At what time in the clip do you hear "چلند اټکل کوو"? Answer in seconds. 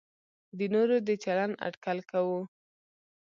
1.23-2.39